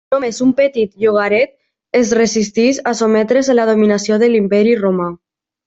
Només 0.13 0.37
un 0.43 0.53
petit 0.59 0.95
llogaret 1.03 1.51
es 2.01 2.15
resisteix 2.21 2.81
a 2.93 2.95
sotmetre's 3.03 3.53
a 3.55 3.59
la 3.61 3.69
dominació 3.73 4.21
de 4.25 4.33
l'Imperi 4.35 4.77
Romà. 4.85 5.11